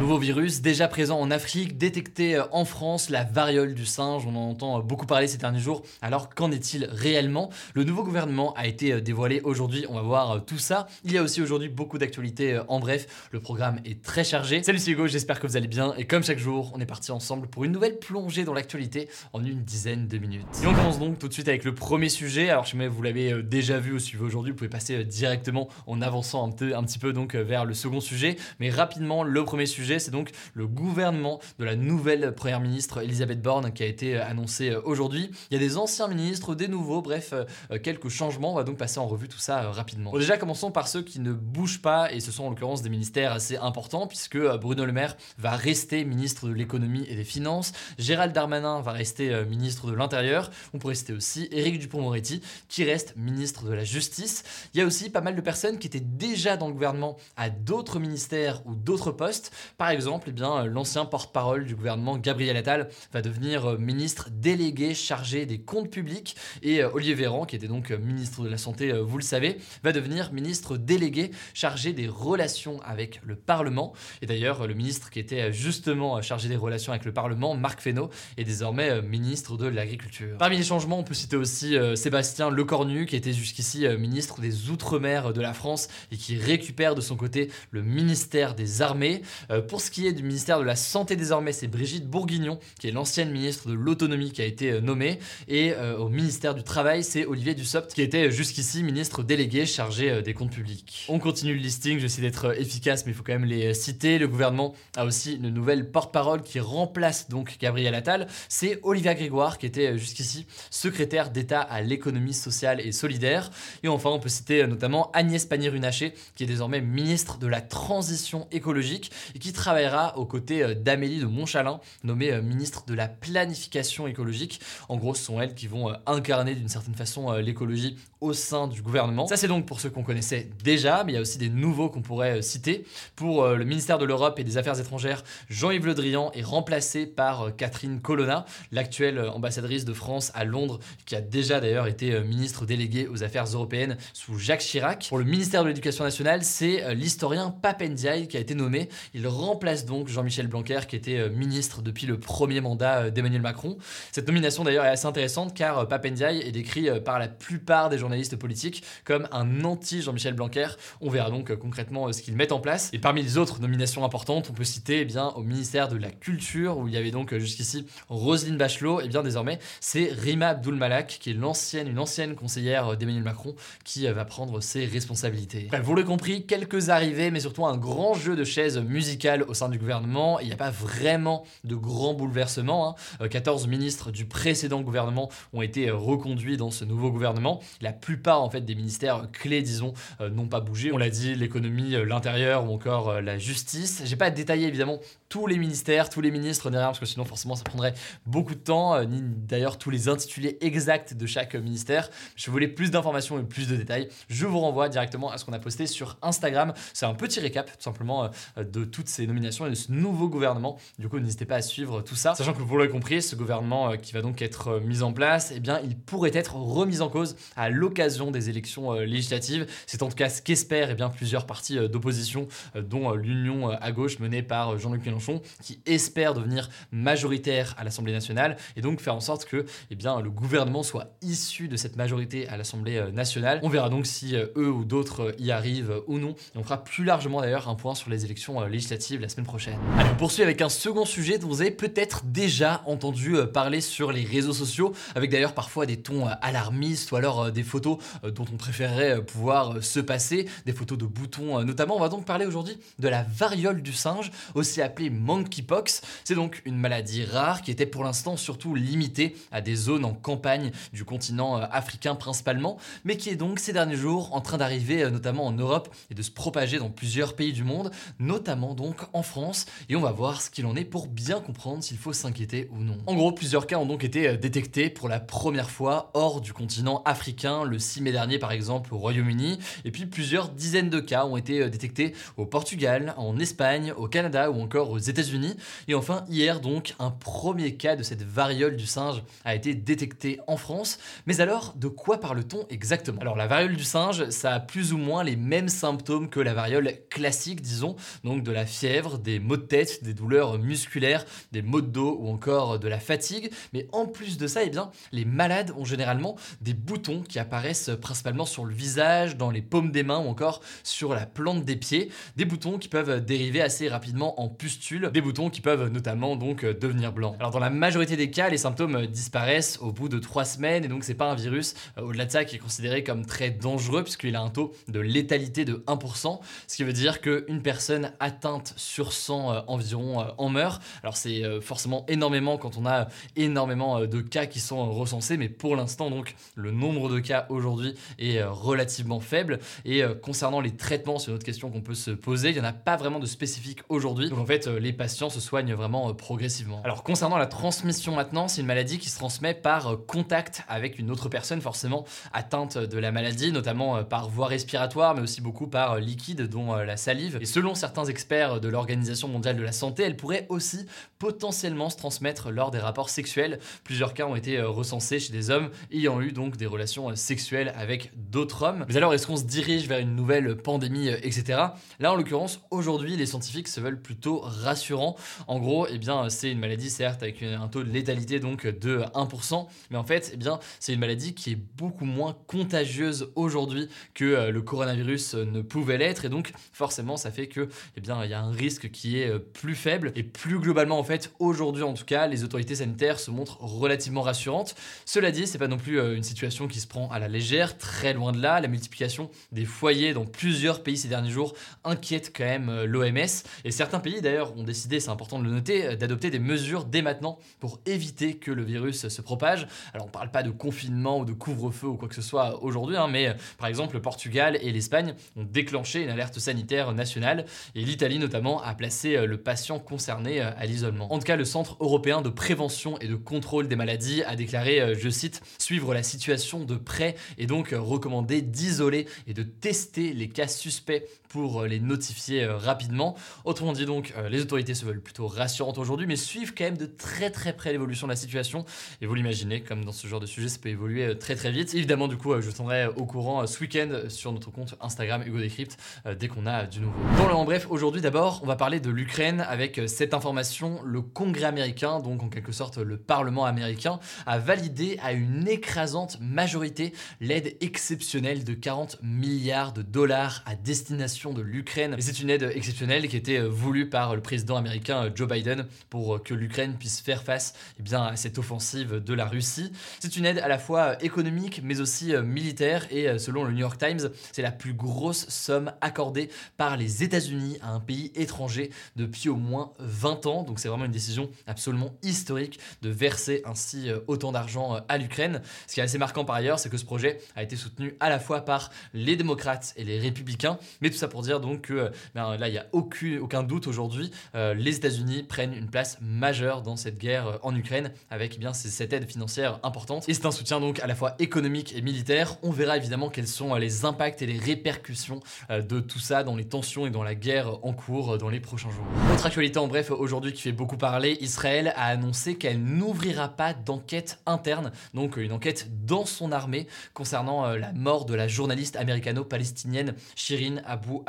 Nouveau 0.00 0.18
virus 0.18 0.60
déjà 0.60 0.88
présent 0.88 1.18
en 1.18 1.30
Afrique, 1.30 1.78
détecté 1.78 2.36
euh, 2.36 2.44
en 2.52 2.66
France, 2.66 3.08
la 3.08 3.24
variole 3.24 3.74
du 3.74 3.86
singe. 3.86 4.24
On 4.26 4.36
en 4.36 4.50
entend 4.50 4.78
euh, 4.78 4.82
beaucoup 4.82 5.06
parler 5.06 5.26
ces 5.26 5.38
derniers 5.38 5.58
jours. 5.58 5.82
Alors 6.02 6.34
qu'en 6.34 6.52
est-il 6.52 6.84
réellement? 6.92 7.50
Le 7.74 7.82
nouveau 7.82 8.04
gouvernement 8.04 8.52
a 8.54 8.66
été 8.66 8.92
euh, 8.92 9.00
dévoilé 9.00 9.40
aujourd'hui. 9.42 9.86
On 9.88 9.94
va 9.94 10.02
voir 10.02 10.44
tout 10.44 10.58
ça. 10.58 10.86
Il 11.04 11.12
y 11.12 11.18
a 11.18 11.22
aussi 11.22 11.40
aujourd'hui 11.40 11.70
beaucoup 11.70 11.96
d'actualités. 11.96 12.60
En 12.68 12.78
bref, 12.78 13.28
le 13.30 13.40
programme 13.40 13.80
est 13.86 14.02
très 14.02 14.22
chargé. 14.22 14.62
Salut, 14.62 14.78
c'est 14.78 14.90
Hugo. 14.90 15.06
J'espère 15.06 15.40
que 15.40 15.46
vous 15.46 15.56
allez 15.56 15.66
bien. 15.66 15.94
Et 15.96 16.04
comme 16.04 16.22
chaque 16.22 16.38
jour, 16.38 16.72
on 16.74 16.80
est 16.80 16.86
parti 16.86 17.10
ensemble 17.10 17.48
pour 17.48 17.64
une 17.64 17.72
nouvelle 17.72 17.98
plongée 17.98 18.44
dans 18.44 18.54
l'actualité 18.54 19.08
en 19.32 19.42
une 19.42 19.64
dizaine 19.64 20.08
de 20.08 20.18
minutes. 20.18 20.46
Et 20.62 20.66
on 20.66 20.74
commence 20.74 20.98
donc 20.98 21.18
tout 21.18 21.28
de 21.28 21.32
suite 21.32 21.48
avec 21.48 21.64
le 21.64 21.74
premier 21.74 22.10
sujet. 22.10 22.50
Alors, 22.50 22.64
je 22.64 22.76
sais 22.76 22.86
vous 22.86 23.02
l'avez 23.02 23.42
déjà 23.42 23.78
vu 23.78 23.92
ou 23.92 23.98
suivi 23.98 24.22
aujourd'hui, 24.22 24.52
vous 24.52 24.58
pouvez 24.58 24.68
passer 24.68 25.04
directement 25.04 25.68
en 25.86 26.02
avançant 26.02 26.46
un, 26.46 26.52
peu, 26.52 26.76
un 26.76 26.84
petit 26.84 26.98
peu 26.98 27.12
donc 27.14 27.34
vers 27.34 27.64
le 27.64 27.72
second 27.72 28.00
sujet. 28.00 28.36
Mais 28.60 28.68
rapidement, 28.70 29.24
le 29.24 29.44
premier 29.44 29.66
sujet, 29.66 29.85
c'est 29.98 30.10
donc 30.10 30.30
le 30.54 30.66
gouvernement 30.66 31.40
de 31.58 31.64
la 31.64 31.76
nouvelle 31.76 32.34
première 32.34 32.60
ministre 32.60 33.02
Elisabeth 33.02 33.40
Borne 33.40 33.72
qui 33.72 33.82
a 33.82 33.86
été 33.86 34.16
annoncé 34.16 34.74
aujourd'hui. 34.84 35.30
Il 35.50 35.54
y 35.54 35.56
a 35.56 35.66
des 35.66 35.76
anciens 35.76 36.08
ministres, 36.08 36.54
des 36.54 36.68
nouveaux, 36.68 37.02
bref, 37.02 37.32
euh, 37.70 37.78
quelques 37.78 38.08
changements. 38.08 38.52
On 38.52 38.56
va 38.56 38.64
donc 38.64 38.76
passer 38.76 38.98
en 38.98 39.06
revue 39.06 39.28
tout 39.28 39.38
ça 39.38 39.64
euh, 39.64 39.70
rapidement. 39.70 40.12
Déjà, 40.12 40.36
commençons 40.36 40.70
par 40.70 40.88
ceux 40.88 41.02
qui 41.02 41.20
ne 41.20 41.32
bougent 41.32 41.82
pas, 41.82 42.12
et 42.12 42.20
ce 42.20 42.32
sont 42.32 42.44
en 42.44 42.50
l'occurrence 42.50 42.82
des 42.82 42.88
ministères 42.88 43.32
assez 43.32 43.56
importants, 43.56 44.06
puisque 44.06 44.36
euh, 44.36 44.58
Bruno 44.58 44.84
Le 44.84 44.92
Maire 44.92 45.16
va 45.38 45.52
rester 45.52 46.04
ministre 46.04 46.48
de 46.48 46.52
l'économie 46.52 47.06
et 47.08 47.16
des 47.16 47.24
finances, 47.24 47.72
Gérald 47.98 48.32
Darmanin 48.32 48.80
va 48.80 48.92
rester 48.92 49.44
ministre 49.44 49.86
de 49.86 49.92
l'Intérieur, 49.92 50.50
on 50.74 50.78
pourrait 50.78 50.94
citer 50.94 51.12
aussi 51.12 51.48
Éric 51.50 51.78
Dupont-Moretti, 51.78 52.42
qui 52.68 52.84
reste 52.84 53.14
ministre 53.16 53.64
de 53.64 53.72
la 53.72 53.84
Justice. 53.84 54.44
Il 54.74 54.80
y 54.80 54.82
a 54.82 54.86
aussi 54.86 55.10
pas 55.10 55.20
mal 55.20 55.36
de 55.36 55.40
personnes 55.40 55.78
qui 55.78 55.86
étaient 55.86 56.00
déjà 56.00 56.56
dans 56.56 56.68
le 56.68 56.72
gouvernement 56.72 57.16
à 57.36 57.50
d'autres 57.50 57.98
ministères 57.98 58.62
ou 58.66 58.74
d'autres 58.74 59.12
postes. 59.12 59.52
Par 59.78 59.90
exemple, 59.90 60.30
eh 60.34 60.68
l'ancien 60.68 61.04
porte-parole 61.04 61.66
du 61.66 61.76
gouvernement 61.76 62.16
Gabriel 62.16 62.56
Attal 62.56 62.88
va 63.12 63.20
devenir 63.20 63.66
euh, 63.66 63.76
ministre 63.76 64.30
délégué 64.32 64.94
chargé 64.94 65.44
des 65.44 65.58
comptes 65.58 65.90
publics 65.90 66.34
et 66.62 66.82
euh, 66.82 66.88
Olivier 66.94 67.12
Véran, 67.12 67.44
qui 67.44 67.56
était 67.56 67.68
donc 67.68 67.90
euh, 67.90 67.98
ministre 67.98 68.42
de 68.42 68.48
la 68.48 68.56
Santé, 68.56 68.90
vous 68.92 69.18
le 69.18 69.22
savez, 69.22 69.58
va 69.84 69.92
devenir 69.92 70.32
ministre 70.32 70.78
délégué 70.78 71.30
chargé 71.52 71.92
des 71.92 72.08
relations 72.08 72.80
avec 72.86 73.20
le 73.22 73.36
Parlement. 73.36 73.92
Et 74.22 74.26
d'ailleurs, 74.26 74.66
le 74.66 74.72
ministre 74.72 75.10
qui 75.10 75.18
était 75.18 75.52
justement 75.52 76.22
chargé 76.22 76.48
des 76.48 76.56
relations 76.56 76.92
avec 76.92 77.04
le 77.04 77.12
Parlement, 77.12 77.54
Marc 77.54 77.82
Fesneau, 77.82 78.08
est 78.38 78.44
désormais 78.44 79.02
ministre 79.02 79.58
de 79.58 79.66
l'Agriculture. 79.66 80.38
Parmi 80.38 80.56
les 80.56 80.64
changements, 80.64 81.00
on 81.00 81.04
peut 81.04 81.14
citer 81.14 81.36
aussi 81.36 81.76
Sébastien 81.96 82.48
Lecornu, 82.48 83.04
qui 83.04 83.16
était 83.16 83.32
jusqu'ici 83.32 83.86
ministre 83.98 84.40
des 84.40 84.70
Outre-mer 84.70 85.32
de 85.32 85.40
la 85.40 85.52
France 85.52 85.88
et 86.10 86.16
qui 86.16 86.36
récupère 86.36 86.94
de 86.94 87.00
son 87.00 87.16
côté 87.16 87.50
le 87.70 87.82
ministère 87.82 88.54
des 88.54 88.80
Armées. 88.80 89.22
Pour 89.68 89.80
ce 89.80 89.90
qui 89.90 90.06
est 90.06 90.12
du 90.12 90.22
ministère 90.22 90.60
de 90.60 90.64
la 90.64 90.76
Santé 90.76 91.16
désormais, 91.16 91.52
c'est 91.52 91.66
Brigitte 91.66 92.06
Bourguignon, 92.06 92.58
qui 92.78 92.88
est 92.88 92.92
l'ancienne 92.92 93.30
ministre 93.30 93.68
de 93.68 93.74
l'Autonomie 93.74 94.30
qui 94.30 94.42
a 94.42 94.44
été 94.44 94.70
euh, 94.70 94.80
nommée. 94.80 95.18
Et 95.48 95.72
euh, 95.72 95.98
au 95.98 96.08
ministère 96.08 96.54
du 96.54 96.62
Travail, 96.62 97.02
c'est 97.02 97.26
Olivier 97.26 97.54
Dussopt, 97.54 97.92
qui 97.92 98.02
était 98.02 98.30
jusqu'ici 98.30 98.82
ministre 98.84 99.22
délégué 99.22 99.66
chargé 99.66 100.10
euh, 100.10 100.22
des 100.22 100.34
comptes 100.34 100.52
publics. 100.52 101.06
On 101.08 101.18
continue 101.18 101.54
le 101.54 101.60
listing, 101.60 101.94
je 101.94 102.00
vais 102.00 102.06
essayer 102.06 102.28
d'être 102.28 102.58
efficace, 102.60 103.06
mais 103.06 103.12
il 103.12 103.14
faut 103.14 103.24
quand 103.24 103.32
même 103.32 103.44
les 103.44 103.74
citer. 103.74 104.18
Le 104.18 104.28
gouvernement 104.28 104.74
a 104.96 105.04
aussi 105.04 105.34
une 105.34 105.50
nouvelle 105.50 105.90
porte-parole 105.90 106.42
qui 106.42 106.60
remplace 106.60 107.28
donc 107.28 107.56
Gabriel 107.58 107.94
Attal. 107.94 108.28
C'est 108.48 108.78
Olivia 108.82 109.14
Grégoire, 109.14 109.58
qui 109.58 109.66
était 109.66 109.98
jusqu'ici 109.98 110.46
secrétaire 110.70 111.30
d'État 111.30 111.60
à 111.60 111.80
l'économie 111.80 112.34
sociale 112.34 112.80
et 112.80 112.92
solidaire. 112.92 113.50
Et 113.82 113.88
enfin, 113.88 114.10
on 114.10 114.20
peut 114.20 114.28
citer 114.28 114.66
notamment 114.66 115.10
Agnès 115.12 115.44
Pannier-Runacher, 115.44 116.14
qui 116.36 116.44
est 116.44 116.46
désormais 116.46 116.80
ministre 116.80 117.38
de 117.38 117.46
la 117.46 117.60
transition 117.60 118.46
écologique 118.52 119.10
et 119.34 119.38
qui 119.38 119.52
travaillera 119.56 120.16
aux 120.16 120.26
côtés 120.26 120.62
euh, 120.62 120.74
d'Amélie 120.74 121.18
de 121.18 121.26
Montchalin, 121.26 121.80
nommée 122.04 122.32
euh, 122.32 122.42
ministre 122.42 122.84
de 122.86 122.94
la 122.94 123.08
planification 123.08 124.06
écologique. 124.06 124.60
En 124.88 124.96
gros, 124.96 125.14
ce 125.14 125.24
sont 125.24 125.40
elles 125.40 125.54
qui 125.54 125.66
vont 125.66 125.90
euh, 125.90 125.94
incarner 126.06 126.54
d'une 126.54 126.68
certaine 126.68 126.94
façon 126.94 127.32
l'écologie 127.32 127.96
au 128.20 128.32
sein 128.32 128.68
du 128.68 128.82
gouvernement. 128.82 129.26
Ça 129.26 129.36
c'est 129.36 129.48
donc 129.48 129.66
pour 129.66 129.80
ceux 129.80 129.90
qu'on 129.90 130.02
connaissait 130.02 130.48
déjà, 130.62 131.04
mais 131.04 131.12
il 131.12 131.14
y 131.14 131.18
a 131.18 131.20
aussi 131.20 131.38
des 131.38 131.48
nouveaux 131.48 131.88
qu'on 131.88 132.02
pourrait 132.02 132.42
citer. 132.42 132.86
Pour 133.14 133.46
le 133.46 133.64
ministère 133.64 133.98
de 133.98 134.04
l'Europe 134.04 134.38
et 134.38 134.44
des 134.44 134.58
Affaires 134.58 134.78
étrangères, 134.78 135.22
Jean-Yves 135.48 135.86
Le 135.86 135.94
Drian 135.94 136.30
est 136.34 136.42
remplacé 136.42 137.06
par 137.06 137.54
Catherine 137.56 138.00
Colonna, 138.00 138.44
l'actuelle 138.72 139.20
ambassadrice 139.20 139.84
de 139.84 139.92
France 139.92 140.30
à 140.34 140.44
Londres, 140.44 140.78
qui 141.04 141.16
a 141.16 141.20
déjà 141.20 141.60
d'ailleurs 141.60 141.86
été 141.86 142.20
ministre 142.20 142.66
déléguée 142.66 143.08
aux 143.08 143.22
Affaires 143.22 143.44
européennes 143.44 143.96
sous 144.12 144.38
Jacques 144.38 144.60
Chirac. 144.60 145.06
Pour 145.08 145.18
le 145.18 145.24
ministère 145.24 145.62
de 145.62 145.68
l'Éducation 145.68 146.04
nationale, 146.04 146.42
c'est 146.42 146.94
l'historien 146.94 147.50
Papendiaï 147.50 148.28
qui 148.28 148.36
a 148.36 148.40
été 148.40 148.54
nommé. 148.54 148.88
Il 149.14 149.26
remplace 149.46 149.86
donc 149.86 150.08
Jean-Michel 150.08 150.48
Blanquer 150.48 150.80
qui 150.88 150.96
était 150.96 151.18
euh, 151.18 151.30
ministre 151.30 151.80
depuis 151.80 152.06
le 152.06 152.18
premier 152.18 152.60
mandat 152.60 153.04
euh, 153.04 153.10
d'Emmanuel 153.10 153.42
Macron. 153.42 153.78
Cette 154.12 154.26
nomination 154.26 154.64
d'ailleurs 154.64 154.84
est 154.84 154.90
assez 154.90 155.06
intéressante 155.06 155.54
car 155.54 155.78
euh, 155.78 155.84
Papendiaï 155.84 156.40
est 156.40 156.52
décrit 156.52 156.88
par 157.00 157.18
la 157.18 157.28
plupart 157.28 157.88
des 157.88 157.98
journalistes 157.98 158.36
politiques 158.36 158.82
comme 159.04 159.28
un 159.32 159.64
anti-Jean-Michel 159.64 160.34
Blanquer. 160.34 160.68
On 161.00 161.10
verra 161.10 161.30
donc 161.30 161.54
concrètement 161.56 162.12
ce 162.12 162.22
qu'ils 162.22 162.36
mettent 162.36 162.52
en 162.52 162.60
place. 162.60 162.90
Et 162.92 162.98
parmi 162.98 163.22
les 163.22 163.38
autres 163.38 163.60
nominations 163.60 164.04
importantes, 164.04 164.48
on 164.50 164.52
peut 164.52 164.64
citer 164.64 165.00
eh 165.00 165.04
bien, 165.04 165.28
au 165.28 165.42
ministère 165.42 165.88
de 165.88 165.96
la 165.96 166.10
Culture 166.10 166.78
où 166.78 166.88
il 166.88 166.94
y 166.94 166.96
avait 166.96 167.10
donc 167.10 167.34
jusqu'ici 167.36 167.86
Roselyne 168.08 168.56
Bachelot. 168.56 169.00
Et 169.00 169.04
eh 169.04 169.08
bien 169.08 169.22
désormais, 169.22 169.58
c'est 169.80 170.10
Rima 170.12 170.48
Abdul-Malak 170.48 171.18
qui 171.20 171.30
est 171.30 171.34
l'ancienne, 171.34 171.88
une 171.88 171.98
ancienne 171.98 172.34
conseillère 172.34 172.96
d'Emmanuel 172.96 173.24
Macron 173.24 173.54
qui 173.84 174.06
va 174.06 174.24
prendre 174.24 174.60
ses 174.60 174.86
responsabilités. 174.86 175.68
vous 175.82 175.94
l'avez 175.94 176.06
compris, 176.06 176.46
quelques 176.46 176.90
arrivées 176.90 177.30
mais 177.30 177.40
surtout 177.40 177.66
un 177.66 177.76
grand 177.76 178.14
jeu 178.14 178.36
de 178.36 178.44
chaises 178.44 178.78
musicales 178.78 179.35
au 179.44 179.54
sein 179.54 179.68
du 179.68 179.78
gouvernement. 179.78 180.40
Il 180.40 180.46
n'y 180.46 180.52
a 180.52 180.56
pas 180.56 180.70
vraiment 180.70 181.44
de 181.64 181.74
grands 181.74 182.14
bouleversements. 182.14 182.96
14 183.30 183.62
hein. 183.62 183.66
euh, 183.66 183.70
ministres 183.70 184.10
du 184.10 184.26
précédent 184.26 184.80
gouvernement 184.80 185.30
ont 185.52 185.62
été 185.62 185.88
euh, 185.88 185.96
reconduits 185.96 186.56
dans 186.56 186.70
ce 186.70 186.84
nouveau 186.84 187.10
gouvernement. 187.10 187.60
La 187.80 187.92
plupart 187.92 188.42
en 188.42 188.50
fait 188.50 188.62
des 188.62 188.74
ministères 188.74 189.28
clés, 189.32 189.62
disons, 189.62 189.94
euh, 190.20 190.30
n'ont 190.30 190.48
pas 190.48 190.60
bougé. 190.60 190.92
On 190.92 190.98
l'a 190.98 191.10
dit, 191.10 191.34
l'économie, 191.34 191.90
l'intérieur 192.06 192.68
ou 192.68 192.74
encore 192.74 193.20
la 193.20 193.38
justice. 193.38 194.02
J'ai 194.04 194.16
pas 194.16 194.30
détaillé 194.30 194.66
évidemment 194.66 194.98
tous 195.28 195.46
les 195.46 195.58
ministères, 195.58 196.08
tous 196.10 196.20
les 196.20 196.30
ministres 196.30 196.70
derrière, 196.70 196.88
parce 196.88 197.00
que 197.00 197.06
sinon 197.06 197.24
forcément 197.24 197.56
ça 197.56 197.64
prendrait 197.64 197.94
beaucoup 198.26 198.54
de 198.54 198.60
temps, 198.60 199.02
ni 199.04 199.20
d'ailleurs 199.22 199.78
tous 199.78 199.90
les 199.90 200.08
intitulés 200.08 200.58
exacts 200.60 201.14
de 201.14 201.26
chaque 201.26 201.54
ministère. 201.54 202.10
Je 202.36 202.50
voulais 202.50 202.68
plus 202.68 202.90
d'informations 202.90 203.38
et 203.38 203.42
plus 203.42 203.68
de 203.68 203.76
détails. 203.76 204.08
Je 204.28 204.46
vous 204.46 204.60
renvoie 204.60 204.88
directement 204.88 205.30
à 205.30 205.38
ce 205.38 205.44
qu'on 205.44 205.52
a 205.52 205.58
posté 205.58 205.86
sur 205.86 206.16
Instagram. 206.22 206.72
C'est 206.92 207.06
un 207.06 207.14
petit 207.14 207.40
récap 207.40 207.66
tout 207.66 207.82
simplement 207.82 208.30
de 208.56 208.84
toutes 208.84 209.08
ces 209.08 209.26
nominations 209.26 209.66
et 209.66 209.70
de 209.70 209.74
ce 209.74 209.92
nouveau 209.92 210.28
gouvernement. 210.28 210.78
Du 210.98 211.08
coup, 211.08 211.18
n'hésitez 211.18 211.44
pas 211.44 211.56
à 211.56 211.62
suivre 211.62 212.02
tout 212.02 212.16
ça. 212.16 212.34
Sachant 212.34 212.52
que 212.52 212.62
vous 212.62 212.76
l'avez 212.76 212.90
compris, 212.90 213.22
ce 213.22 213.36
gouvernement 213.36 213.90
euh, 213.90 213.96
qui 213.96 214.12
va 214.12 214.22
donc 214.22 214.42
être 214.42 214.68
euh, 214.68 214.80
mis 214.80 215.02
en 215.02 215.12
place, 215.12 215.52
eh 215.54 215.60
bien, 215.60 215.80
il 215.84 215.96
pourrait 215.96 216.30
être 216.34 216.56
remis 216.56 217.00
en 217.00 217.08
cause 217.08 217.36
à 217.56 217.70
l'occasion 217.70 218.30
des 218.30 218.50
élections 218.50 218.92
euh, 218.92 219.04
législatives. 219.04 219.66
C'est 219.86 220.02
en 220.02 220.08
tout 220.08 220.16
cas 220.16 220.28
ce 220.28 220.42
qu'espèrent 220.42 220.90
eh 220.90 221.06
plusieurs 221.16 221.46
partis 221.46 221.76
d'opposition, 221.88 222.48
dont 222.74 223.12
l'Union 223.12 223.68
à 223.68 223.92
gauche 223.92 224.18
menée 224.18 224.42
par 224.42 224.78
Jean-Luc 224.78 225.04
Mélenchon, 225.06 225.15
qui 225.62 225.80
espère 225.86 226.34
devenir 226.34 226.68
majoritaire 226.92 227.74
à 227.78 227.84
l'Assemblée 227.84 228.12
nationale 228.12 228.56
et 228.76 228.80
donc 228.80 229.00
faire 229.00 229.14
en 229.14 229.20
sorte 229.20 229.44
que 229.44 229.66
eh 229.90 229.94
bien, 229.94 230.20
le 230.20 230.30
gouvernement 230.30 230.82
soit 230.82 231.16
issu 231.22 231.68
de 231.68 231.76
cette 231.76 231.96
majorité 231.96 232.48
à 232.48 232.56
l'Assemblée 232.56 233.02
nationale. 233.12 233.60
On 233.62 233.68
verra 233.68 233.88
donc 233.88 234.06
si 234.06 234.34
eux 234.34 234.70
ou 234.70 234.84
d'autres 234.84 235.34
y 235.38 235.50
arrivent 235.50 236.02
ou 236.06 236.18
non. 236.18 236.34
On 236.54 236.62
fera 236.62 236.82
plus 236.82 237.04
largement 237.04 237.40
d'ailleurs 237.40 237.68
un 237.68 237.74
point 237.74 237.94
sur 237.94 238.10
les 238.10 238.24
élections 238.24 238.64
législatives 238.64 239.20
la 239.20 239.28
semaine 239.28 239.46
prochaine. 239.46 239.78
Allez, 239.98 240.10
on 240.10 240.16
poursuit 240.16 240.42
avec 240.42 240.60
un 240.62 240.68
second 240.68 241.04
sujet 241.04 241.38
dont 241.38 241.48
vous 241.48 241.60
avez 241.60 241.70
peut-être 241.70 242.24
déjà 242.24 242.82
entendu 242.86 243.36
euh, 243.36 243.46
parler 243.46 243.80
sur 243.80 244.12
les 244.12 244.24
réseaux 244.24 244.52
sociaux, 244.52 244.92
avec 245.14 245.30
d'ailleurs 245.30 245.54
parfois 245.54 245.86
des 245.86 245.96
tons 245.96 246.26
euh, 246.26 246.32
alarmistes 246.42 247.12
ou 247.12 247.16
alors 247.16 247.44
euh, 247.44 247.50
des 247.50 247.62
photos 247.62 247.98
dont 248.22 248.44
on 248.52 248.56
préférerait 248.56 249.24
pouvoir 249.24 249.82
se 249.82 250.00
passer, 250.00 250.46
des 250.64 250.72
photos 250.72 250.98
de 250.98 251.04
boutons 251.04 251.62
notamment. 251.64 251.96
On 251.96 252.00
va 252.00 252.08
donc 252.08 252.24
parler 252.24 252.46
aujourd'hui 252.46 252.78
de 252.98 253.08
la 253.08 253.22
variole 253.22 253.82
du 253.82 253.92
singe, 253.92 254.30
aussi 254.54 254.82
appelée 254.82 255.05
monkeypox. 255.10 256.02
C'est 256.24 256.34
donc 256.34 256.62
une 256.64 256.76
maladie 256.76 257.24
rare 257.24 257.62
qui 257.62 257.70
était 257.70 257.86
pour 257.86 258.04
l'instant 258.04 258.36
surtout 258.36 258.74
limitée 258.74 259.36
à 259.52 259.60
des 259.60 259.74
zones 259.74 260.04
en 260.04 260.14
campagne 260.14 260.70
du 260.92 261.04
continent 261.04 261.56
africain 261.56 262.14
principalement, 262.14 262.78
mais 263.04 263.16
qui 263.16 263.30
est 263.30 263.36
donc 263.36 263.58
ces 263.58 263.72
derniers 263.72 263.96
jours 263.96 264.34
en 264.34 264.40
train 264.40 264.58
d'arriver 264.58 265.10
notamment 265.10 265.46
en 265.46 265.52
Europe 265.52 265.94
et 266.10 266.14
de 266.14 266.22
se 266.22 266.30
propager 266.30 266.78
dans 266.78 266.90
plusieurs 266.90 267.34
pays 267.34 267.52
du 267.52 267.64
monde, 267.64 267.90
notamment 268.18 268.74
donc 268.74 268.96
en 269.12 269.22
France. 269.22 269.66
Et 269.88 269.96
on 269.96 270.00
va 270.00 270.12
voir 270.12 270.42
ce 270.42 270.50
qu'il 270.50 270.66
en 270.66 270.76
est 270.76 270.84
pour 270.84 271.06
bien 271.06 271.40
comprendre 271.40 271.82
s'il 271.82 271.98
faut 271.98 272.12
s'inquiéter 272.12 272.68
ou 272.72 272.82
non. 272.82 272.98
En 273.06 273.14
gros, 273.14 273.32
plusieurs 273.32 273.66
cas 273.66 273.78
ont 273.78 273.86
donc 273.86 274.04
été 274.04 274.28
euh, 274.28 274.36
détectés 274.36 274.90
pour 274.90 275.08
la 275.08 275.20
première 275.20 275.70
fois 275.70 276.10
hors 276.14 276.40
du 276.40 276.52
continent 276.52 277.02
africain, 277.04 277.64
le 277.64 277.78
6 277.78 278.02
mai 278.02 278.12
dernier 278.12 278.38
par 278.38 278.52
exemple 278.52 278.94
au 278.94 278.98
Royaume-Uni, 278.98 279.58
et 279.84 279.90
puis 279.90 280.06
plusieurs 280.06 280.48
dizaines 280.48 280.90
de 280.90 281.00
cas 281.00 281.26
ont 281.26 281.36
été 281.36 281.62
euh, 281.62 281.68
détectés 281.68 282.14
au 282.36 282.46
Portugal, 282.46 283.14
en 283.16 283.38
Espagne, 283.38 283.92
au 283.96 284.08
Canada 284.08 284.50
ou 284.50 284.60
encore 284.60 284.90
aux 284.96 284.98
États-Unis. 284.98 285.56
Et 285.88 285.94
enfin, 285.94 286.24
hier 286.28 286.60
donc, 286.60 286.94
un 286.98 287.10
premier 287.10 287.76
cas 287.76 287.96
de 287.96 288.02
cette 288.02 288.22
variole 288.22 288.76
du 288.76 288.86
singe 288.86 289.22
a 289.44 289.54
été 289.54 289.74
détecté 289.74 290.40
en 290.46 290.56
France. 290.56 290.98
Mais 291.26 291.40
alors, 291.40 291.74
de 291.76 291.88
quoi 291.88 292.18
parle-t-on 292.18 292.66
exactement? 292.70 293.20
Alors, 293.20 293.36
la 293.36 293.46
variole 293.46 293.76
du 293.76 293.84
singe, 293.84 294.30
ça 294.30 294.54
a 294.54 294.60
plus 294.60 294.92
ou 294.92 294.98
moins 294.98 295.22
les 295.22 295.36
mêmes 295.36 295.68
symptômes 295.68 296.28
que 296.28 296.40
la 296.40 296.54
variole 296.54 296.92
classique, 297.10 297.60
disons, 297.60 297.96
donc 298.24 298.42
de 298.42 298.52
la 298.52 298.66
fièvre, 298.66 299.18
des 299.18 299.38
maux 299.38 299.56
de 299.56 299.62
tête, 299.62 300.02
des 300.02 300.14
douleurs 300.14 300.58
musculaires, 300.58 301.24
des 301.52 301.62
maux 301.62 301.80
de 301.80 301.88
dos 301.88 302.16
ou 302.20 302.28
encore 302.28 302.78
de 302.78 302.88
la 302.88 302.98
fatigue. 302.98 303.50
Mais 303.72 303.86
en 303.92 304.06
plus 304.06 304.38
de 304.38 304.46
ça, 304.46 304.62
eh 304.62 304.70
bien, 304.70 304.90
les 305.12 305.24
malades 305.24 305.72
ont 305.76 305.84
généralement 305.84 306.36
des 306.60 306.74
boutons 306.74 307.22
qui 307.22 307.38
apparaissent 307.38 307.90
principalement 308.00 308.46
sur 308.46 308.64
le 308.64 308.74
visage, 308.74 309.36
dans 309.36 309.50
les 309.50 309.62
paumes 309.62 309.92
des 309.92 310.02
mains 310.02 310.18
ou 310.18 310.28
encore 310.28 310.62
sur 310.82 311.14
la 311.14 311.26
plante 311.26 311.64
des 311.64 311.76
pieds. 311.76 312.10
Des 312.36 312.44
boutons 312.44 312.78
qui 312.78 312.88
peuvent 312.88 313.24
dériver 313.24 313.60
assez 313.60 313.88
rapidement 313.88 314.40
en 314.40 314.48
pustules, 314.48 314.85
des 314.94 315.20
boutons 315.20 315.50
qui 315.50 315.60
peuvent 315.60 315.88
notamment 315.88 316.36
donc 316.36 316.64
devenir 316.64 317.12
blancs. 317.12 317.34
Alors 317.38 317.50
dans 317.50 317.58
la 317.58 317.70
majorité 317.70 318.16
des 318.16 318.30
cas, 318.30 318.48
les 318.48 318.58
symptômes 318.58 319.06
disparaissent 319.06 319.78
au 319.80 319.92
bout 319.92 320.08
de 320.08 320.18
trois 320.18 320.44
semaines 320.44 320.84
et 320.84 320.88
donc 320.88 321.04
c'est 321.04 321.14
pas 321.14 321.30
un 321.30 321.34
virus 321.34 321.74
euh, 321.98 322.02
au-delà 322.02 322.24
de 322.24 322.30
ça 322.30 322.44
qui 322.44 322.56
est 322.56 322.58
considéré 322.58 323.02
comme 323.02 323.26
très 323.26 323.50
dangereux 323.50 324.02
puisqu'il 324.02 324.36
a 324.36 324.40
un 324.40 324.48
taux 324.48 324.72
de 324.88 325.00
létalité 325.00 325.64
de 325.64 325.82
1%, 325.86 326.40
ce 326.66 326.76
qui 326.76 326.84
veut 326.84 326.92
dire 326.92 327.20
qu'une 327.20 327.62
personne 327.62 328.12
atteinte 328.20 328.74
sur 328.76 329.12
100 329.12 329.52
euh, 329.52 329.60
environ 329.66 330.20
euh, 330.20 330.24
en 330.38 330.48
meurt. 330.48 330.82
Alors 331.02 331.16
c'est 331.16 331.42
forcément 331.60 332.04
énormément 332.08 332.56
quand 332.56 332.76
on 332.76 332.86
a 332.86 333.08
énormément 333.34 334.00
de 334.00 334.20
cas 334.20 334.46
qui 334.46 334.60
sont 334.60 334.92
recensés, 334.92 335.36
mais 335.36 335.48
pour 335.48 335.76
l'instant 335.76 336.10
donc 336.10 336.34
le 336.54 336.70
nombre 336.70 337.08
de 337.08 337.18
cas 337.18 337.46
aujourd'hui 337.48 337.94
est 338.18 338.42
relativement 338.42 339.20
faible. 339.20 339.58
Et 339.84 340.02
concernant 340.22 340.60
les 340.60 340.76
traitements, 340.76 341.18
c'est 341.18 341.28
une 341.28 341.34
autre 341.34 341.44
question 341.44 341.70
qu'on 341.70 341.80
peut 341.80 341.94
se 341.94 342.10
poser, 342.10 342.50
il 342.50 342.54
n'y 342.54 342.60
en 342.60 342.64
a 342.64 342.72
pas 342.72 342.96
vraiment 342.96 343.18
de 343.18 343.26
spécifique 343.26 343.80
aujourd'hui. 343.88 344.28
Donc 344.28 344.38
en 344.38 344.46
fait 344.46 344.66
les 344.78 344.92
patients 344.92 345.30
se 345.30 345.40
soignent 345.40 345.74
vraiment 345.74 346.12
progressivement. 346.14 346.80
Alors 346.84 347.02
concernant 347.02 347.38
la 347.38 347.46
transmission 347.46 348.14
maintenant, 348.14 348.48
c'est 348.48 348.60
une 348.60 348.66
maladie 348.66 348.98
qui 348.98 349.08
se 349.08 349.18
transmet 349.18 349.54
par 349.54 349.96
contact 350.06 350.62
avec 350.68 350.98
une 350.98 351.10
autre 351.10 351.28
personne 351.28 351.60
forcément 351.60 352.04
atteinte 352.32 352.78
de 352.78 352.98
la 352.98 353.12
maladie, 353.12 353.52
notamment 353.52 354.04
par 354.04 354.28
voie 354.28 354.46
respiratoire, 354.46 355.14
mais 355.14 355.22
aussi 355.22 355.40
beaucoup 355.40 355.66
par 355.66 355.96
liquide 355.98 356.42
dont 356.42 356.74
la 356.74 356.96
salive. 356.96 357.38
Et 357.40 357.46
selon 357.46 357.74
certains 357.74 358.04
experts 358.04 358.60
de 358.60 358.68
l'Organisation 358.68 359.28
mondiale 359.28 359.56
de 359.56 359.62
la 359.62 359.72
santé, 359.72 360.02
elle 360.02 360.16
pourrait 360.16 360.46
aussi 360.48 360.86
potentiellement 361.18 361.90
se 361.90 361.96
transmettre 361.96 362.50
lors 362.50 362.70
des 362.70 362.78
rapports 362.78 363.10
sexuels. 363.10 363.58
Plusieurs 363.84 364.14
cas 364.14 364.26
ont 364.26 364.36
été 364.36 364.58
euh, 364.58 364.68
recensés 364.68 365.18
chez 365.18 365.32
des 365.32 365.50
hommes 365.50 365.70
ayant 365.92 366.20
eu 366.20 366.32
donc 366.32 366.56
des 366.56 366.66
relations 366.66 367.10
euh, 367.10 367.14
sexuelles 367.14 367.72
avec 367.76 368.12
d'autres 368.16 368.62
hommes. 368.62 368.84
Mais 368.88 368.96
alors, 368.96 369.14
est-ce 369.14 369.26
qu'on 369.26 369.36
se 369.36 369.44
dirige 369.44 369.88
vers 369.88 369.98
une 369.98 370.14
nouvelle 370.14 370.56
pandémie, 370.56 371.08
euh, 371.08 371.18
etc. 371.22 371.58
Là, 372.00 372.12
en 372.12 372.16
l'occurrence, 372.16 372.60
aujourd'hui, 372.70 373.16
les 373.16 373.26
scientifiques 373.26 373.68
se 373.68 373.80
veulent 373.80 374.00
plutôt 374.00 374.42
rassurants. 374.66 375.16
En 375.46 375.58
gros, 375.58 375.86
eh 375.88 375.98
bien, 375.98 376.28
c'est 376.28 376.50
une 376.50 376.58
maladie, 376.58 376.90
certes, 376.90 377.22
avec 377.22 377.42
un 377.42 377.68
taux 377.68 377.82
de 377.82 377.90
létalité 377.90 378.40
donc 378.40 378.66
de 378.66 379.02
1%, 379.14 379.66
mais 379.90 379.96
en 379.96 380.04
fait, 380.04 380.30
eh 380.34 380.36
bien, 380.36 380.58
c'est 380.80 380.92
une 380.92 381.00
maladie 381.00 381.34
qui 381.34 381.52
est 381.52 381.58
beaucoup 381.76 382.04
moins 382.04 382.36
contagieuse 382.46 383.30
aujourd'hui 383.34 383.88
que 384.14 384.50
le 384.50 384.62
coronavirus 384.62 385.34
ne 385.34 385.62
pouvait 385.62 385.98
l'être, 385.98 386.24
et 386.24 386.28
donc 386.28 386.52
forcément, 386.72 387.16
ça 387.16 387.30
fait 387.30 387.46
que, 387.46 387.68
eh 387.96 388.00
bien, 388.00 388.24
il 388.24 388.30
y 388.30 388.34
a 388.34 388.40
un 388.40 388.52
risque 388.52 388.90
qui 388.90 389.18
est 389.18 389.38
plus 389.38 389.74
faible 389.74 390.12
et 390.14 390.22
plus 390.22 390.58
globalement, 390.58 390.98
en 390.98 391.04
fait, 391.04 391.32
aujourd'hui 391.38 391.82
en 391.82 391.94
tout 391.94 392.04
cas, 392.04 392.26
les 392.26 392.44
autorités 392.44 392.76
sanitaires 392.76 393.18
se 393.18 393.30
montrent 393.30 393.58
relativement 393.60 394.22
rassurantes. 394.22 394.74
Cela 395.04 395.30
dit, 395.30 395.46
c'est 395.46 395.58
pas 395.58 395.68
non 395.68 395.78
plus 395.78 395.98
euh, 395.98 396.16
une 396.16 396.22
situation 396.22 396.68
qui 396.68 396.80
se 396.80 396.86
prend 396.86 397.10
à 397.10 397.18
la 397.18 397.28
légère, 397.28 397.78
très 397.78 398.12
loin 398.12 398.32
de 398.32 398.40
là. 398.40 398.60
La 398.60 398.68
multiplication 398.68 399.30
des 399.52 399.64
foyers 399.64 400.12
dans 400.12 400.24
plusieurs 400.24 400.82
pays 400.82 400.96
ces 400.96 401.08
derniers 401.08 401.30
jours 401.30 401.54
inquiète 401.84 402.32
quand 402.34 402.44
même 402.44 402.68
euh, 402.68 402.86
l'OMS. 402.86 403.44
Et 403.64 403.70
certains 403.70 404.00
pays 404.00 404.20
d'ailleurs 404.20 404.55
ont 404.56 404.64
décidé, 404.64 405.00
c'est 405.00 405.10
important 405.10 405.38
de 405.38 405.44
le 405.44 405.50
noter, 405.50 405.86
euh, 405.86 405.96
d'adopter 405.96 406.30
des 406.30 406.38
mesures 406.38 406.84
dès 406.84 407.02
maintenant 407.02 407.38
pour 407.60 407.80
éviter 407.86 408.34
que 408.34 408.50
le 408.50 408.64
virus 408.64 409.08
se 409.08 409.22
propage. 409.22 409.66
Alors 409.92 410.06
on 410.06 410.10
parle 410.10 410.30
pas 410.30 410.42
de 410.42 410.50
confinement 410.50 411.20
ou 411.20 411.24
de 411.24 411.32
couvre-feu 411.32 411.86
ou 411.86 411.96
quoi 411.96 412.08
que 412.08 412.14
ce 412.14 412.22
soit 412.22 412.62
aujourd'hui, 412.62 412.96
hein, 412.96 413.08
mais 413.08 413.34
par 413.58 413.68
exemple 413.68 413.94
le 413.94 414.02
Portugal 414.02 414.58
et 414.62 414.72
l'Espagne 414.72 415.14
ont 415.36 415.44
déclenché 415.44 416.02
une 416.02 416.10
alerte 416.10 416.38
sanitaire 416.38 416.92
nationale 416.92 417.46
et 417.74 417.82
l'Italie 417.82 418.18
notamment 418.18 418.62
a 418.62 418.74
placé 418.74 419.26
le 419.26 419.38
patient 419.38 419.78
concerné 419.78 420.40
à 420.40 420.66
l'isolement. 420.66 421.12
En 421.12 421.18
tout 421.18 421.24
cas, 421.24 421.36
le 421.36 421.44
Centre 421.44 421.76
européen 421.80 422.22
de 422.22 422.28
prévention 422.28 422.98
et 423.00 423.08
de 423.08 423.14
contrôle 423.14 423.68
des 423.68 423.76
maladies 423.76 424.22
a 424.24 424.36
déclaré, 424.36 424.80
euh, 424.80 424.94
je 424.98 425.08
cite, 425.08 425.42
suivre 425.58 425.94
la 425.94 426.02
situation 426.02 426.64
de 426.64 426.76
près 426.76 427.16
et 427.38 427.46
donc 427.46 427.72
euh, 427.72 427.80
recommander 427.80 428.42
d'isoler 428.42 429.06
et 429.26 429.34
de 429.34 429.42
tester 429.42 430.12
les 430.12 430.28
cas 430.28 430.48
suspects 430.48 431.04
pour 431.36 431.62
euh, 431.62 431.66
les 431.66 431.80
notifier 431.80 432.44
euh, 432.44 432.56
rapidement. 432.56 433.14
Autrement 433.44 433.72
dit 433.72 433.86
donc, 433.86 434.14
euh, 434.16 434.28
les 434.28 434.40
autorités 434.46 434.74
se 434.74 434.84
veulent 434.84 435.00
plutôt 435.00 435.26
rassurantes 435.26 435.78
aujourd'hui, 435.78 436.06
mais 436.06 436.16
suivent 436.16 436.54
quand 436.54 436.64
même 436.64 436.76
de 436.76 436.86
très 436.86 437.30
très 437.30 437.52
près 437.52 437.72
l'évolution 437.72 438.06
de 438.06 438.12
la 438.12 438.16
situation. 438.16 438.64
Et 439.00 439.06
vous 439.06 439.14
l'imaginez, 439.14 439.60
comme 439.60 439.84
dans 439.84 439.92
ce 439.92 440.06
genre 440.06 440.20
de 440.20 440.26
sujet, 440.26 440.48
ça 440.48 440.58
peut 440.58 440.68
évoluer 440.68 441.16
très 441.18 441.36
très 441.36 441.50
vite. 441.50 441.74
Évidemment, 441.74 442.08
du 442.08 442.16
coup, 442.16 442.40
je 442.40 442.50
tiendrai 442.50 442.86
au 442.86 443.04
courant 443.04 443.46
ce 443.46 443.60
week-end 443.60 444.08
sur 444.08 444.32
notre 444.32 444.50
compte 444.50 444.74
Instagram 444.80 445.22
Hugo 445.26 445.38
Decrypt 445.38 445.76
dès 446.18 446.28
qu'on 446.28 446.46
a 446.46 446.66
du 446.66 446.80
nouveau. 446.80 446.94
Bon, 447.16 447.28
en 447.28 447.44
bref, 447.44 447.66
aujourd'hui 447.70 448.00
d'abord, 448.00 448.40
on 448.42 448.46
va 448.46 448.56
parler 448.56 448.80
de 448.80 448.90
l'Ukraine 448.90 449.44
avec 449.48 449.80
cette 449.86 450.14
information. 450.14 450.80
Le 450.84 451.02
Congrès 451.02 451.44
américain, 451.44 452.00
donc 452.00 452.22
en 452.22 452.28
quelque 452.28 452.52
sorte 452.52 452.78
le 452.78 452.96
Parlement 452.96 453.44
américain, 453.44 453.98
a 454.26 454.38
validé 454.38 454.98
à 455.02 455.12
une 455.12 455.48
écrasante 455.48 456.18
majorité 456.20 456.92
l'aide 457.20 457.56
exceptionnelle 457.60 458.44
de 458.44 458.54
40 458.54 458.98
milliards 459.02 459.72
de 459.72 459.82
dollars 459.82 460.42
à 460.46 460.54
destination 460.54 461.32
de 461.32 461.42
l'Ukraine. 461.42 461.94
Et 461.98 462.02
c'est 462.02 462.20
une 462.20 462.30
aide 462.30 462.50
exceptionnelle 462.54 463.08
qui 463.08 463.16
était 463.16 463.38
euh, 463.38 463.48
voulue 463.48 463.88
par 463.88 464.14
le 464.14 464.20
président 464.26 464.56
américain 464.56 465.04
euh, 465.04 465.10
Joe 465.14 465.28
Biden 465.28 465.66
pour 465.88 466.16
euh, 466.16 466.18
que 466.18 466.34
l'Ukraine 466.34 466.74
puisse 466.76 467.00
faire 467.00 467.22
face 467.22 467.54
eh 467.78 467.82
bien, 467.82 468.02
à 468.02 468.16
cette 468.16 468.38
offensive 468.38 468.96
de 468.96 469.14
la 469.14 469.24
Russie. 469.24 469.70
C'est 470.00 470.16
une 470.16 470.26
aide 470.26 470.40
à 470.40 470.48
la 470.48 470.58
fois 470.58 471.00
économique 471.00 471.60
mais 471.62 471.80
aussi 471.80 472.12
militaire 472.16 472.86
et 472.90 473.18
selon 473.18 473.44
le 473.44 473.52
New 473.52 473.60
York 473.60 473.78
Times, 473.78 474.10
c'est 474.32 474.42
la 474.42 474.50
plus 474.50 474.74
grosse 474.74 475.28
somme 475.28 475.72
accordée 475.80 476.28
par 476.56 476.76
les 476.76 477.04
États-Unis 477.04 477.58
à 477.62 477.70
un 477.70 477.80
pays 477.80 478.10
étranger 478.16 478.70
depuis 478.96 479.28
au 479.28 479.36
moins 479.36 479.72
20 479.78 480.26
ans. 480.26 480.42
Donc 480.42 480.58
c'est 480.58 480.68
vraiment 480.68 480.84
une 480.84 480.92
décision 480.92 481.30
absolument 481.46 481.94
historique 482.02 482.58
de 482.82 482.90
verser 482.90 483.42
ainsi 483.44 483.90
autant 484.08 484.32
d'argent 484.32 484.80
à 484.88 484.98
l'Ukraine. 484.98 485.40
Ce 485.66 485.74
qui 485.74 485.80
est 485.80 485.84
assez 485.84 485.98
marquant 485.98 486.24
par 486.24 486.36
ailleurs, 486.36 486.58
c'est 486.58 486.70
que 486.70 486.78
ce 486.78 486.84
projet 486.84 487.18
a 487.36 487.42
été 487.42 487.56
soutenu 487.56 487.94
à 488.00 488.08
la 488.08 488.18
fois 488.18 488.44
par 488.44 488.70
les 488.92 489.16
démocrates 489.16 489.72
et 489.76 489.84
les 489.84 489.98
républicains, 489.98 490.58
mais 490.80 490.90
tout 490.90 490.96
ça 490.96 491.08
pour 491.08 491.22
dire 491.22 491.40
donc 491.40 491.62
que 491.62 491.90
ben, 492.14 492.36
là, 492.36 492.48
il 492.48 492.52
n'y 492.52 492.58
a 492.58 492.66
aucun 492.72 493.42
doute 493.42 493.66
aujourd'hui, 493.66 494.10
euh, 494.34 494.54
les 494.54 494.76
États-Unis 494.76 495.22
prennent 495.22 495.54
une 495.54 495.68
place 495.68 495.98
majeure 496.00 496.62
dans 496.62 496.76
cette 496.76 496.98
guerre 496.98 497.26
euh, 497.26 497.38
en 497.42 497.54
Ukraine 497.54 497.92
avec 498.10 498.34
eh 498.36 498.38
bien 498.38 498.52
cette 498.52 498.92
aide 498.92 499.08
financière 499.08 499.60
importante. 499.62 500.08
Et 500.08 500.14
c'est 500.14 500.26
un 500.26 500.30
soutien 500.30 500.60
donc 500.60 500.80
à 500.80 500.86
la 500.86 500.94
fois 500.94 501.14
économique 501.18 501.74
et 501.76 501.82
militaire. 501.82 502.36
On 502.42 502.50
verra 502.50 502.76
évidemment 502.76 503.08
quels 503.08 503.26
sont 503.26 503.54
euh, 503.54 503.58
les 503.58 503.84
impacts 503.84 504.22
et 504.22 504.26
les 504.26 504.38
répercussions 504.38 505.20
de 505.50 505.80
tout 505.80 505.98
ça 505.98 506.24
dans 506.24 506.36
les 506.36 506.44
tensions 506.44 506.86
et 506.86 506.90
dans 506.90 507.02
la 507.02 507.14
guerre 507.14 507.64
en 507.64 507.72
cours 507.72 508.18
dans 508.18 508.28
les 508.28 508.40
prochains 508.40 508.70
jours. 508.70 508.84
Autre 509.12 509.26
actualité 509.26 509.58
en 509.58 509.68
bref 509.68 509.90
aujourd'hui 509.90 510.32
qui 510.32 510.42
fait 510.42 510.52
beaucoup 510.52 510.76
parler, 510.76 511.16
Israël 511.20 511.72
a 511.76 511.86
annoncé 511.86 512.36
qu'elle 512.36 512.62
n'ouvrira 512.62 513.28
pas 513.28 513.54
d'enquête 513.54 514.20
interne, 514.26 514.72
donc 514.94 515.16
une 515.16 515.32
enquête 515.32 515.68
dans 515.86 516.06
son 516.06 516.32
armée 516.32 516.66
concernant 516.94 517.46
la 517.56 517.72
mort 517.72 518.04
de 518.04 518.14
la 518.14 518.28
journaliste 518.28 518.76
américano-palestinienne 518.76 519.94
Shirin 520.14 520.56
Abu 520.64 521.00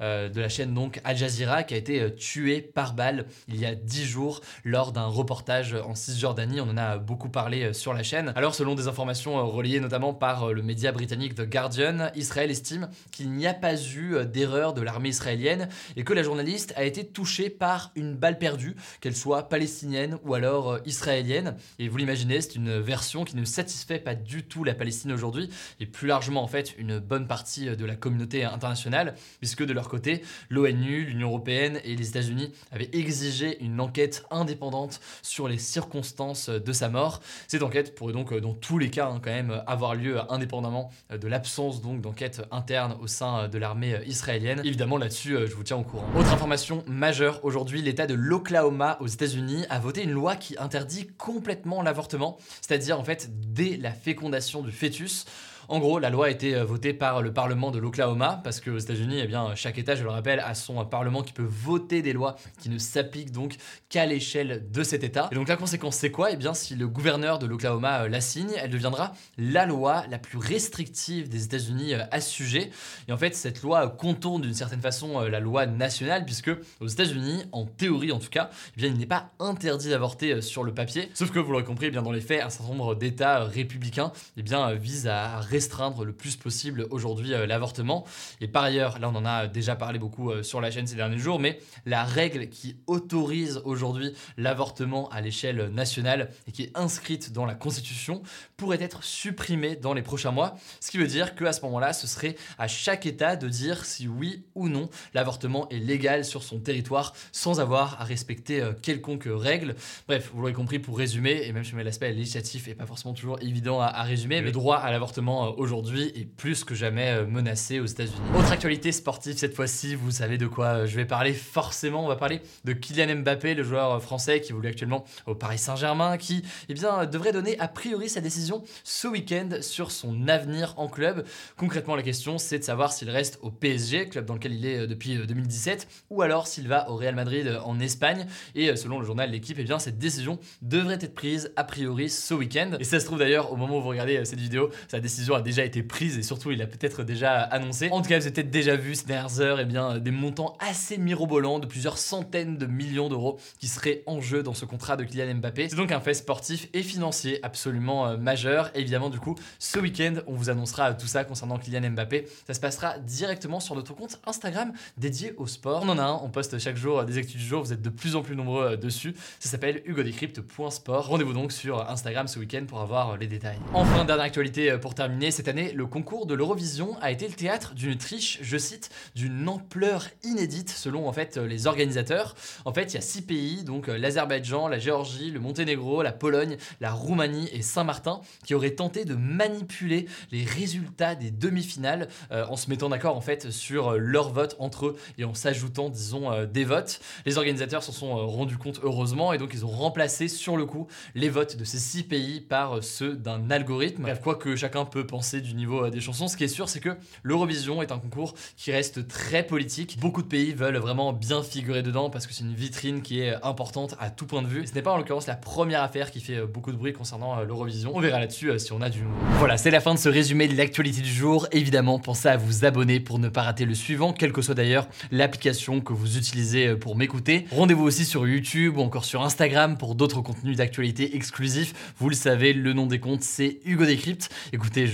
euh, 0.00 0.28
de 0.28 0.40
la 0.40 0.48
chaîne 0.48 0.74
donc 0.74 1.00
Al 1.04 1.16
Jazeera 1.16 1.62
qui 1.62 1.74
a 1.74 1.76
été 1.76 2.00
euh, 2.00 2.10
tué 2.32 2.60
par 2.60 2.94
balle 2.94 3.26
il 3.48 3.56
y 3.56 3.64
a 3.64 3.74
10 3.74 4.04
jours 4.04 4.40
lors 4.64 4.92
d'un 4.92 5.06
reportage 5.06 5.74
en 5.74 5.94
Cisjordanie. 5.94 6.60
On 6.60 6.68
en 6.68 6.76
a 6.76 6.98
beaucoup 6.98 7.30
parlé 7.30 7.64
euh, 7.64 7.72
sur 7.72 7.94
la 7.94 8.02
chaîne. 8.02 8.32
Alors 8.36 8.54
selon 8.54 8.74
des 8.74 8.86
informations 8.86 9.46
relayées 9.48 9.80
notamment 9.80 10.12
par 10.12 10.52
le 10.52 10.62
média 10.62 10.92
britannique 10.92 11.34
The 11.34 11.48
Guardian, 11.48 12.10
Israël 12.14 12.50
estime 12.50 12.88
qu'il 13.12 13.30
n'y 13.30 13.46
a 13.46 13.54
pas 13.54 13.80
eu 13.80 14.26
d'erreur 14.26 14.74
de 14.74 14.82
l'armée 14.82 15.08
israélienne 15.08 15.68
et 15.96 16.04
que 16.04 16.12
la 16.12 16.22
journaliste 16.22 16.74
a 16.76 16.84
été 16.84 17.06
touché 17.06 17.48
par 17.48 17.92
une 17.94 18.14
balle 18.14 18.38
perdue, 18.38 18.76
qu'elle 19.00 19.16
soit 19.16 19.48
palestinienne 19.48 20.18
ou 20.24 20.34
alors 20.34 20.72
euh, 20.72 20.78
israélienne. 20.84 21.56
Et 21.78 21.88
vous 21.88 21.96
l'imaginez, 21.96 22.40
c'est 22.40 22.56
une 22.56 22.78
version 22.78 23.24
qui 23.24 23.36
ne 23.36 23.44
satisfait 23.44 23.98
pas 23.98 24.14
du 24.14 24.42
tout 24.42 24.64
la 24.64 24.74
Palestine 24.74 25.12
aujourd'hui, 25.12 25.48
et 25.80 25.86
plus 25.86 26.08
largement 26.08 26.42
en 26.42 26.48
fait 26.48 26.74
une 26.78 26.98
bonne 26.98 27.26
partie 27.26 27.74
de 27.76 27.84
la 27.84 27.96
communauté 27.96 28.44
internationale, 28.44 29.14
puisque 29.38 29.64
de 29.64 29.72
leur 29.72 29.88
côté, 29.88 30.22
l'ONU, 30.50 31.04
l'Union 31.04 31.28
européenne 31.28 31.80
et 31.84 31.96
les 31.96 32.17
États-Unis 32.18 32.52
avaient 32.72 32.90
exigé 32.92 33.62
une 33.62 33.80
enquête 33.80 34.24
indépendante 34.30 35.00
sur 35.22 35.48
les 35.48 35.58
circonstances 35.58 36.48
de 36.48 36.72
sa 36.72 36.88
mort. 36.88 37.20
Cette 37.46 37.62
enquête 37.62 37.94
pourrait 37.94 38.12
donc 38.12 38.34
dans 38.34 38.54
tous 38.54 38.78
les 38.78 38.90
cas 38.90 39.08
hein, 39.08 39.20
quand 39.22 39.30
même 39.30 39.62
avoir 39.66 39.94
lieu 39.94 40.20
indépendamment 40.30 40.90
de 41.10 41.28
l'absence 41.28 41.80
d'enquête 41.82 42.42
interne 42.50 42.96
au 43.00 43.06
sein 43.06 43.48
de 43.48 43.58
l'armée 43.58 44.00
israélienne. 44.06 44.60
Évidemment 44.64 44.98
là-dessus, 44.98 45.36
je 45.46 45.54
vous 45.54 45.62
tiens 45.62 45.76
au 45.76 45.84
courant. 45.84 46.06
Autre 46.16 46.32
information 46.32 46.82
majeure 46.86 47.40
aujourd'hui, 47.44 47.82
l'État 47.82 48.06
de 48.06 48.14
l'Oklahoma 48.14 48.98
aux 49.00 49.06
États-Unis 49.06 49.64
a 49.70 49.78
voté 49.78 50.02
une 50.02 50.12
loi 50.12 50.36
qui 50.36 50.56
interdit 50.58 51.06
complètement 51.16 51.82
l'avortement, 51.82 52.38
c'est-à-dire 52.60 52.98
en 52.98 53.04
fait 53.04 53.30
dès 53.52 53.76
la 53.76 53.92
fécondation 53.92 54.62
du 54.62 54.72
fœtus. 54.72 55.24
En 55.70 55.80
gros, 55.80 55.98
la 55.98 56.08
loi 56.08 56.26
a 56.26 56.30
été 56.30 56.54
euh, 56.54 56.64
votée 56.64 56.94
par 56.94 57.20
le 57.20 57.30
Parlement 57.30 57.70
de 57.70 57.78
l'Oklahoma, 57.78 58.40
parce 58.42 58.58
qu'aux 58.62 58.78
États-Unis, 58.78 59.20
eh 59.22 59.28
chaque 59.54 59.76
État, 59.76 59.96
je 59.96 60.02
le 60.02 60.08
rappelle, 60.08 60.40
a 60.40 60.54
son 60.54 60.82
Parlement 60.86 61.22
qui 61.22 61.34
peut 61.34 61.46
voter 61.46 62.00
des 62.00 62.14
lois 62.14 62.36
qui 62.58 62.70
ne 62.70 62.78
s'appliquent 62.78 63.32
donc 63.32 63.56
qu'à 63.90 64.06
l'échelle 64.06 64.66
de 64.70 64.82
cet 64.82 65.04
État. 65.04 65.28
Et 65.30 65.34
donc 65.34 65.46
la 65.46 65.56
conséquence, 65.56 65.96
c'est 65.96 66.10
quoi? 66.10 66.30
Eh 66.30 66.36
bien, 66.36 66.54
si 66.54 66.74
le 66.74 66.88
gouverneur 66.88 67.38
de 67.38 67.44
l'Oklahoma 67.46 68.04
euh, 68.04 68.08
la 68.08 68.22
signe, 68.22 68.50
elle 68.56 68.70
deviendra 68.70 69.12
la 69.36 69.66
loi 69.66 70.04
la 70.08 70.18
plus 70.18 70.38
restrictive 70.38 71.28
des 71.28 71.44
États-Unis 71.44 71.92
euh, 71.92 72.04
à 72.12 72.22
ce 72.22 72.30
sujet. 72.30 72.70
Et 73.06 73.12
en 73.12 73.18
fait, 73.18 73.36
cette 73.36 73.60
loi 73.60 73.88
contourne 73.90 74.40
d'une 74.40 74.54
certaine 74.54 74.80
façon 74.80 75.20
la 75.20 75.38
loi 75.38 75.66
nationale, 75.66 76.24
puisque 76.24 76.50
aux 76.80 76.86
États-Unis, 76.86 77.44
en 77.52 77.66
théorie 77.66 78.12
en 78.12 78.18
tout 78.18 78.30
cas, 78.30 78.48
eh 78.74 78.80
bien, 78.80 78.88
il 78.88 78.96
n'est 78.96 79.04
pas 79.04 79.32
interdit 79.38 79.90
d'avorter 79.90 80.40
sur 80.40 80.64
le 80.64 80.72
papier. 80.72 81.10
Sauf 81.12 81.30
que 81.30 81.38
vous 81.38 81.52
l'aurez 81.52 81.64
compris, 81.64 81.86
eh 81.86 81.90
bien, 81.90 82.00
dans 82.00 82.12
les 82.12 82.22
faits, 82.22 82.42
un 82.42 82.48
certain 82.48 82.70
nombre 82.70 82.94
d'États 82.94 83.44
républicains 83.44 84.12
eh 84.38 84.42
bien, 84.42 84.72
visent 84.72 85.08
à 85.08 85.40
restreindre 85.58 86.04
le 86.04 86.12
plus 86.12 86.36
possible 86.36 86.86
aujourd'hui 86.90 87.34
euh, 87.34 87.44
l'avortement. 87.44 88.04
Et 88.40 88.46
par 88.46 88.62
ailleurs, 88.62 89.00
là 89.00 89.08
on 89.08 89.16
en 89.16 89.26
a 89.26 89.48
déjà 89.48 89.74
parlé 89.74 89.98
beaucoup 89.98 90.30
euh, 90.30 90.44
sur 90.44 90.60
la 90.60 90.70
chaîne 90.70 90.86
ces 90.86 90.94
derniers 90.94 91.18
jours, 91.18 91.40
mais 91.40 91.58
la 91.84 92.04
règle 92.04 92.48
qui 92.48 92.76
autorise 92.86 93.60
aujourd'hui 93.64 94.12
l'avortement 94.36 95.08
à 95.08 95.20
l'échelle 95.20 95.70
nationale 95.70 96.30
et 96.46 96.52
qui 96.52 96.62
est 96.62 96.78
inscrite 96.78 97.32
dans 97.32 97.44
la 97.44 97.56
Constitution 97.56 98.22
pourrait 98.56 98.80
être 98.80 99.02
supprimée 99.02 99.74
dans 99.74 99.94
les 99.94 100.02
prochains 100.02 100.30
mois. 100.30 100.56
Ce 100.78 100.92
qui 100.92 100.98
veut 100.98 101.08
dire 101.08 101.34
qu'à 101.34 101.52
ce 101.52 101.60
moment-là, 101.62 101.92
ce 101.92 102.06
serait 102.06 102.36
à 102.56 102.68
chaque 102.68 103.04
État 103.04 103.34
de 103.34 103.48
dire 103.48 103.84
si 103.84 104.06
oui 104.06 104.44
ou 104.54 104.68
non 104.68 104.88
l'avortement 105.12 105.68
est 105.70 105.80
légal 105.80 106.24
sur 106.24 106.44
son 106.44 106.60
territoire 106.60 107.14
sans 107.32 107.58
avoir 107.58 108.00
à 108.00 108.04
respecter 108.04 108.60
euh, 108.60 108.72
quelconque 108.80 109.26
règle. 109.26 109.74
Bref, 110.06 110.30
vous 110.32 110.40
l'aurez 110.40 110.52
compris 110.52 110.78
pour 110.78 110.96
résumer, 110.96 111.42
et 111.46 111.52
même 111.52 111.64
si 111.64 111.74
l'aspect 111.74 112.12
législatif 112.12 112.68
n'est 112.68 112.76
pas 112.76 112.86
forcément 112.86 113.14
toujours 113.14 113.40
évident 113.40 113.80
à, 113.80 113.86
à 113.86 114.04
résumer, 114.04 114.40
le 114.40 114.52
droit 114.52 114.76
à 114.76 114.92
l'avortement 114.92 115.47
euh, 115.48 115.54
aujourd'hui 115.56 116.12
est 116.14 116.24
plus 116.24 116.64
que 116.64 116.74
jamais 116.74 117.10
euh, 117.10 117.26
menacé 117.26 117.80
aux 117.80 117.86
États-Unis. 117.86 118.16
Autre 118.36 118.52
actualité 118.52 118.92
sportive 118.92 119.36
cette 119.36 119.54
fois-ci, 119.54 119.94
vous 119.94 120.10
savez 120.10 120.38
de 120.38 120.46
quoi 120.46 120.66
euh, 120.66 120.86
je 120.86 120.96
vais 120.96 121.04
parler 121.04 121.32
forcément. 121.32 122.04
On 122.04 122.08
va 122.08 122.16
parler 122.16 122.40
de 122.64 122.72
Kylian 122.72 123.16
Mbappé, 123.16 123.54
le 123.54 123.62
joueur 123.62 124.00
français 124.02 124.40
qui 124.40 124.52
évolue 124.52 124.68
actuellement 124.68 125.04
au 125.26 125.34
Paris 125.34 125.58
Saint-Germain, 125.58 126.16
qui 126.16 126.42
eh 126.68 126.74
bien, 126.74 127.06
devrait 127.06 127.32
donner 127.32 127.58
a 127.58 127.68
priori 127.68 128.08
sa 128.08 128.20
décision 128.20 128.62
ce 128.84 129.08
week-end 129.08 129.48
sur 129.60 129.90
son 129.90 130.28
avenir 130.28 130.74
en 130.76 130.88
club. 130.88 131.24
Concrètement, 131.56 131.96
la 131.96 132.02
question 132.02 132.38
c'est 132.38 132.58
de 132.58 132.64
savoir 132.64 132.92
s'il 132.92 133.10
reste 133.10 133.38
au 133.42 133.50
PSG, 133.50 134.08
club 134.08 134.24
dans 134.24 134.34
lequel 134.34 134.54
il 134.54 134.66
est 134.66 134.86
depuis 134.86 135.16
2017, 135.16 135.88
ou 136.10 136.22
alors 136.22 136.46
s'il 136.46 136.68
va 136.68 136.90
au 136.90 136.96
Real 136.96 137.14
Madrid 137.14 137.58
en 137.64 137.80
Espagne. 137.80 138.26
Et 138.54 138.74
selon 138.76 139.00
le 139.00 139.06
journal 139.06 139.30
L'équipe, 139.30 139.58
eh 139.58 139.78
cette 139.78 139.98
décision 139.98 140.38
devrait 140.62 140.98
être 141.00 141.14
prise 141.14 141.52
a 141.56 141.64
priori 141.64 142.08
ce 142.08 142.34
week-end. 142.34 142.72
Et 142.80 142.84
ça 142.84 142.98
se 143.00 143.04
trouve 143.04 143.18
d'ailleurs, 143.18 143.52
au 143.52 143.56
moment 143.56 143.78
où 143.78 143.82
vous 143.82 143.88
regardez 143.88 144.24
cette 144.24 144.40
vidéo, 144.40 144.70
sa 144.88 145.00
décision 145.00 145.34
déjà 145.42 145.64
été 145.64 145.82
prise 145.82 146.18
et 146.18 146.22
surtout 146.22 146.50
il 146.50 146.62
a 146.62 146.66
peut-être 146.66 147.02
déjà 147.02 147.40
annoncé. 147.40 147.88
En 147.90 148.02
tout 148.02 148.08
cas, 148.08 148.18
vous 148.18 148.26
avez 148.26 148.34
peut-être 148.34 148.50
déjà 148.50 148.76
vu 148.76 148.94
ces 148.94 149.06
dernières 149.06 149.40
heures 149.40 149.60
eh 149.60 149.64
bien, 149.64 149.98
des 149.98 150.10
montants 150.10 150.56
assez 150.60 150.98
mirobolants 150.98 151.58
de 151.58 151.66
plusieurs 151.66 151.98
centaines 151.98 152.56
de 152.56 152.66
millions 152.66 153.08
d'euros 153.08 153.38
qui 153.58 153.68
seraient 153.68 154.02
en 154.06 154.20
jeu 154.20 154.42
dans 154.42 154.54
ce 154.54 154.64
contrat 154.64 154.96
de 154.96 155.04
Kylian 155.04 155.36
Mbappé. 155.36 155.68
C'est 155.68 155.76
donc 155.76 155.92
un 155.92 156.00
fait 156.00 156.14
sportif 156.14 156.68
et 156.72 156.82
financier 156.82 157.38
absolument 157.42 158.06
euh, 158.06 158.16
majeur. 158.16 158.70
évidemment, 158.74 159.10
du 159.10 159.18
coup, 159.18 159.34
ce 159.58 159.78
week-end, 159.78 160.14
on 160.26 160.34
vous 160.34 160.50
annoncera 160.50 160.94
tout 160.94 161.06
ça 161.06 161.24
concernant 161.24 161.58
Kylian 161.58 161.90
Mbappé. 161.90 162.26
Ça 162.46 162.54
se 162.54 162.60
passera 162.60 162.98
directement 162.98 163.60
sur 163.60 163.74
notre 163.74 163.94
compte 163.94 164.20
Instagram 164.26 164.72
dédié 164.96 165.34
au 165.36 165.46
sport. 165.46 165.82
On 165.84 165.88
en 165.88 165.98
a 165.98 166.02
un, 166.02 166.20
on 166.22 166.28
poste 166.28 166.58
chaque 166.58 166.76
jour 166.76 167.04
des 167.04 167.18
actus 167.18 167.36
du 167.36 167.46
jour. 167.46 167.62
Vous 167.62 167.72
êtes 167.72 167.82
de 167.82 167.90
plus 167.90 168.16
en 168.16 168.22
plus 168.22 168.36
nombreux 168.36 168.72
euh, 168.72 168.76
dessus. 168.76 169.14
Ça 169.38 169.48
s'appelle 169.48 169.82
hugodecrypt.sport. 169.84 171.06
Rendez-vous 171.06 171.32
donc 171.32 171.52
sur 171.52 171.88
Instagram 171.88 172.28
ce 172.28 172.38
week-end 172.38 172.64
pour 172.66 172.80
avoir 172.80 173.10
euh, 173.10 173.16
les 173.16 173.26
détails. 173.26 173.58
Enfin, 173.74 174.04
dernière 174.04 174.24
actualité 174.26 174.76
pour 174.78 174.94
terminer. 174.94 175.27
Cette 175.30 175.48
année, 175.48 175.72
le 175.72 175.86
concours 175.86 176.26
de 176.26 176.34
l'Eurovision 176.34 176.96
a 177.00 177.10
été 177.10 177.26
le 177.28 177.34
théâtre 177.34 177.74
d'une 177.74 177.98
triche, 177.98 178.38
je 178.40 178.56
cite, 178.56 178.90
d'une 179.14 179.48
ampleur 179.48 180.06
inédite 180.22 180.70
selon 180.70 181.06
en 181.06 181.12
fait 181.12 181.36
les 181.36 181.66
organisateurs. 181.66 182.34
En 182.64 182.72
fait, 182.72 182.92
il 182.92 182.94
y 182.94 182.98
a 182.98 183.02
six 183.02 183.22
pays, 183.22 183.62
donc 183.62 183.88
euh, 183.88 183.98
l'Azerbaïdjan, 183.98 184.68
la 184.68 184.78
Géorgie, 184.78 185.30
le 185.30 185.40
Monténégro, 185.40 186.02
la 186.02 186.12
Pologne, 186.12 186.56
la 186.80 186.92
Roumanie 186.92 187.48
et 187.52 187.62
Saint-Martin, 187.62 188.20
qui 188.44 188.54
auraient 188.54 188.74
tenté 188.74 189.04
de 189.04 189.14
manipuler 189.14 190.06
les 190.30 190.44
résultats 190.44 191.14
des 191.14 191.30
demi-finales 191.30 192.08
euh, 192.30 192.46
en 192.46 192.56
se 192.56 192.70
mettant 192.70 192.88
d'accord 192.88 193.16
en 193.16 193.20
fait 193.20 193.50
sur 193.50 193.88
euh, 193.88 193.98
leur 193.98 194.32
vote 194.32 194.56
entre 194.58 194.86
eux 194.86 194.96
et 195.18 195.24
en 195.24 195.34
s'ajoutant, 195.34 195.90
disons, 195.90 196.44
des 196.44 196.64
votes. 196.64 197.00
Les 197.26 197.38
organisateurs 197.38 197.82
s'en 197.82 197.92
sont 197.92 198.26
rendus 198.28 198.56
compte 198.56 198.80
heureusement 198.82 199.32
et 199.32 199.38
donc 199.38 199.50
ils 199.52 199.64
ont 199.64 199.70
remplacé 199.70 200.28
sur 200.28 200.56
le 200.56 200.64
coup 200.64 200.86
les 201.14 201.28
votes 201.28 201.56
de 201.56 201.64
ces 201.64 201.78
six 201.78 202.02
pays 202.02 202.40
par 202.40 202.82
ceux 202.82 203.14
d'un 203.14 203.50
algorithme. 203.50 204.02
Bref, 204.02 204.20
quoi 204.22 204.38
chacun 204.56 204.84
peut 204.84 205.06
penser 205.08 205.40
du 205.40 205.54
niveau 205.54 205.86
euh, 205.86 205.90
des 205.90 206.00
chansons. 206.00 206.28
Ce 206.28 206.36
qui 206.36 206.44
est 206.44 206.48
sûr, 206.48 206.68
c'est 206.68 206.78
que 206.78 206.90
l'Eurovision 207.24 207.82
est 207.82 207.90
un 207.90 207.98
concours 207.98 208.34
qui 208.56 208.70
reste 208.70 209.08
très 209.08 209.42
politique. 209.42 209.98
Beaucoup 209.98 210.22
de 210.22 210.28
pays 210.28 210.52
veulent 210.52 210.76
vraiment 210.76 211.12
bien 211.12 211.42
figurer 211.42 211.82
dedans 211.82 212.10
parce 212.10 212.26
que 212.26 212.32
c'est 212.32 212.44
une 212.44 212.54
vitrine 212.54 213.02
qui 213.02 213.20
est 213.20 213.34
importante 213.42 213.96
à 213.98 214.10
tout 214.10 214.26
point 214.26 214.42
de 214.42 214.46
vue. 214.46 214.66
ce 214.66 214.74
n'est 214.74 214.82
pas 214.82 214.92
en 214.92 214.98
l'occurrence 214.98 215.26
la 215.26 215.34
première 215.34 215.82
affaire 215.82 216.12
qui 216.12 216.20
fait 216.20 216.36
euh, 216.36 216.46
beaucoup 216.46 216.70
de 216.70 216.76
bruit 216.76 216.92
concernant 216.92 217.38
euh, 217.38 217.44
l'Eurovision. 217.44 217.90
On 217.94 218.00
verra 218.00 218.20
là-dessus 218.20 218.56
si 218.58 218.72
on 218.72 218.80
a 218.80 218.90
du. 218.90 219.00
Voilà, 219.38 219.56
c'est 219.56 219.70
la 219.70 219.80
fin 219.80 219.94
de 219.94 219.98
ce 219.98 220.08
résumé 220.08 220.46
de 220.46 220.56
l'actualité 220.56 221.00
du 221.00 221.12
jour. 221.12 221.48
Évidemment, 221.50 221.98
pensez 221.98 222.28
à 222.28 222.36
vous 222.36 222.64
abonner 222.64 223.00
pour 223.00 223.18
ne 223.18 223.28
pas 223.28 223.42
rater 223.42 223.64
le 223.64 223.74
suivant, 223.74 224.12
quelle 224.12 224.32
que 224.32 224.42
soit 224.42 224.54
d'ailleurs 224.54 224.86
l'application 225.10 225.80
que 225.80 225.92
vous 225.92 226.18
utilisez 226.18 226.76
pour 226.76 226.94
m'écouter. 226.94 227.46
Rendez-vous 227.50 227.84
aussi 227.84 228.04
sur 228.04 228.28
YouTube 228.28 228.76
ou 228.76 228.82
encore 228.82 229.04
sur 229.04 229.22
Instagram 229.22 229.76
pour 229.78 229.94
d'autres 229.94 230.20
contenus 230.20 230.56
d'actualité 230.56 231.16
exclusifs. 231.16 231.94
Vous 231.98 232.10
le 232.10 232.14
savez, 232.14 232.52
le 232.52 232.72
nom 232.74 232.86
des 232.86 233.00
comptes, 233.00 233.22
c'est 233.22 233.60
Hugo 233.64 233.86
Décrypte. 233.86 234.28
Écoutez, 234.52 234.86